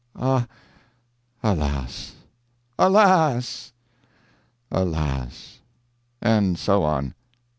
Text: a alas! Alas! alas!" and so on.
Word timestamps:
a 0.15 0.47
alas! 1.43 2.15
Alas! 2.79 3.71
alas!" 4.71 5.59
and 6.23 6.57
so 6.57 6.81
on. 6.81 7.13